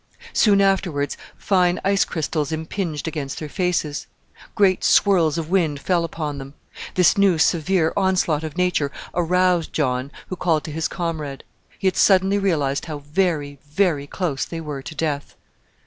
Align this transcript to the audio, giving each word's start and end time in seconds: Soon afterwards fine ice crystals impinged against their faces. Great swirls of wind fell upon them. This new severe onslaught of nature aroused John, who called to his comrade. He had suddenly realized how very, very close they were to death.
Soon 0.33 0.61
afterwards 0.61 1.15
fine 1.37 1.79
ice 1.85 2.05
crystals 2.05 2.51
impinged 2.51 3.07
against 3.07 3.37
their 3.37 3.47
faces. 3.47 4.07
Great 4.55 4.83
swirls 4.83 5.37
of 5.37 5.51
wind 5.51 5.79
fell 5.79 6.03
upon 6.03 6.39
them. 6.39 6.55
This 6.95 7.19
new 7.19 7.37
severe 7.37 7.93
onslaught 7.95 8.43
of 8.43 8.57
nature 8.57 8.91
aroused 9.13 9.73
John, 9.73 10.11
who 10.29 10.35
called 10.35 10.63
to 10.63 10.71
his 10.71 10.87
comrade. 10.87 11.43
He 11.77 11.85
had 11.85 11.97
suddenly 11.97 12.39
realized 12.39 12.85
how 12.85 12.97
very, 12.97 13.59
very 13.63 14.07
close 14.07 14.43
they 14.43 14.59
were 14.59 14.81
to 14.81 14.95
death. 14.95 15.35